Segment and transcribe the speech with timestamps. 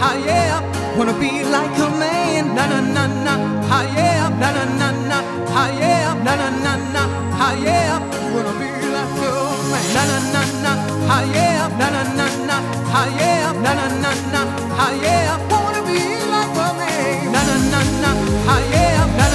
[0.00, 0.10] Ha!
[0.26, 0.60] yeah,
[0.96, 3.34] wanna be like a man, na na na na,
[3.70, 3.78] ha!
[3.96, 5.18] yeah, na na na na,
[5.54, 5.64] ha!
[5.80, 7.02] yeah, na na na na,
[7.38, 7.48] ha!
[7.64, 7.98] yeah,
[8.32, 9.30] wanna be like a
[9.70, 10.72] man, na na na na,
[11.08, 11.18] ha!
[11.34, 12.56] yeah, na na na na,
[12.92, 13.02] ha!
[13.18, 14.40] yeah, na na na na,
[14.78, 14.86] ha!
[15.02, 15.98] yeah, wanna be
[16.32, 18.10] like a man, na na na na,
[18.48, 18.56] ha!
[18.72, 19.25] yeah.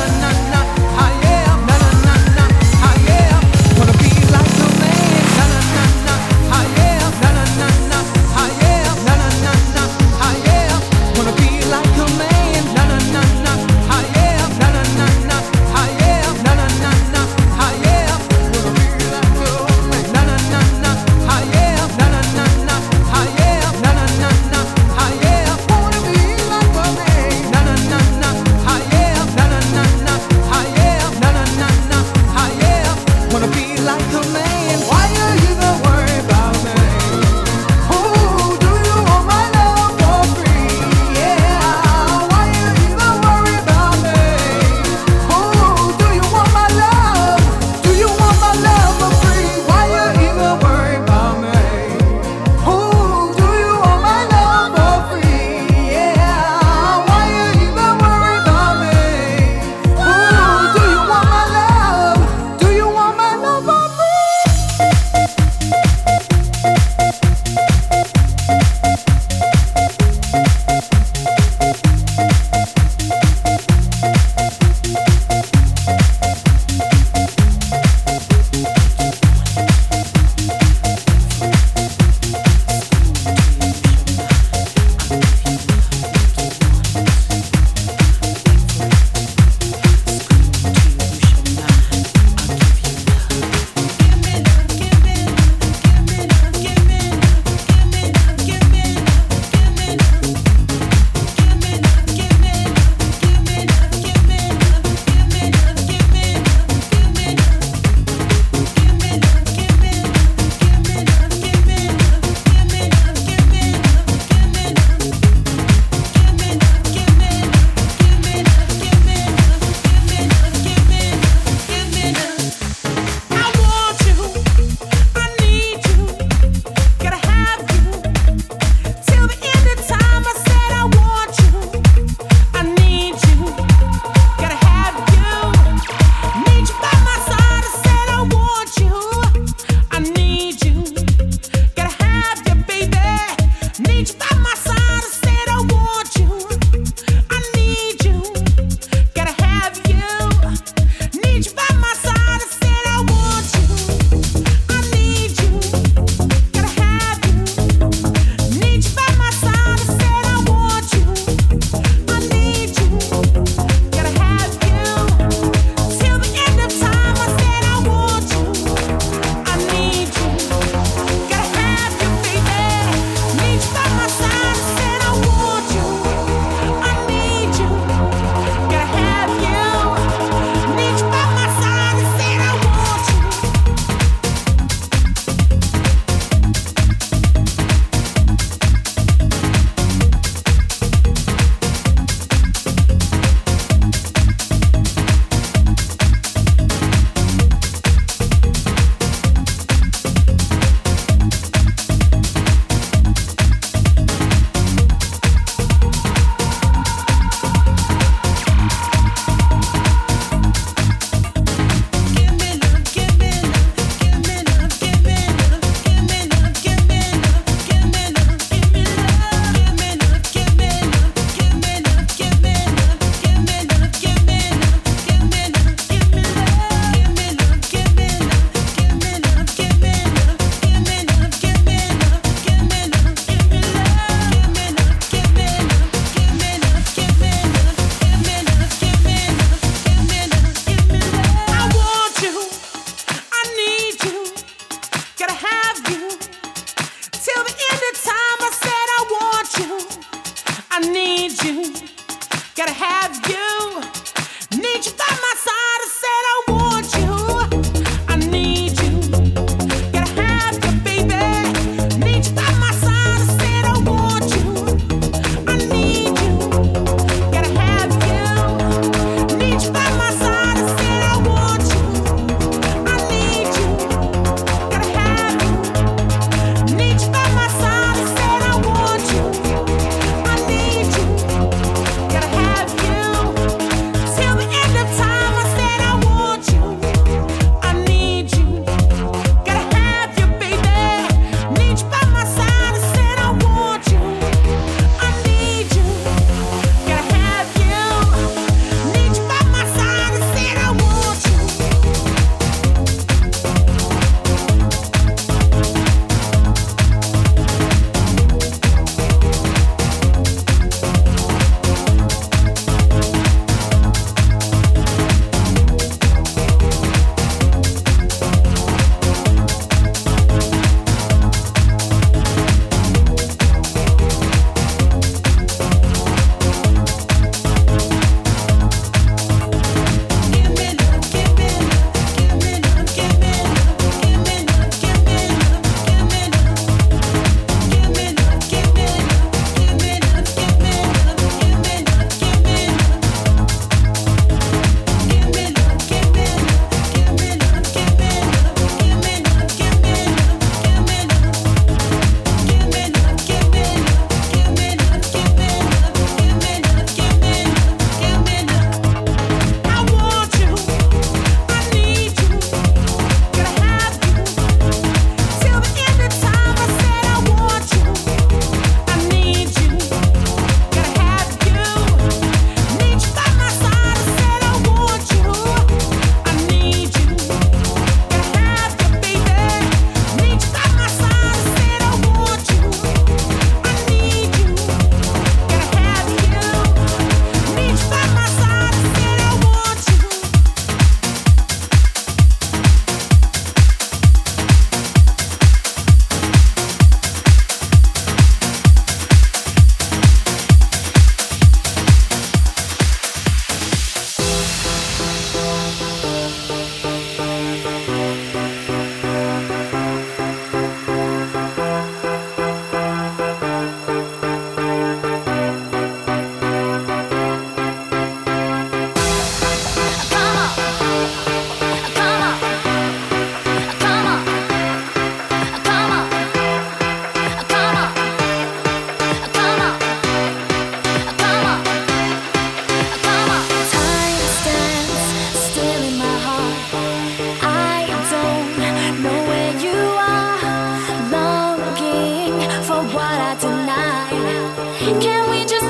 [445.00, 445.61] Can we just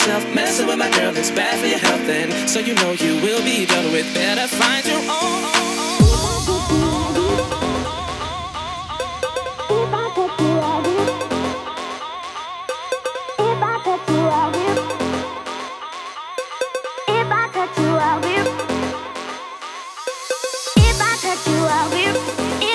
[0.00, 0.34] yourself.
[0.34, 3.42] Messing with my girl is bad for your health, and so you know you will
[3.44, 4.12] be done with.
[4.14, 5.44] Better find your own.
[9.70, 11.30] If I touch you, I'll be wrong.
[13.38, 14.90] If I catch you out wef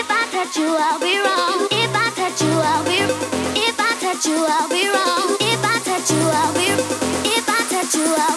[0.10, 1.18] I touch you, I'll be.
[1.18, 1.68] Wrong.
[1.72, 4.86] If I touch you, out we
[5.84, 7.05] touch you I'll be wrong.
[8.06, 8.35] You, I'll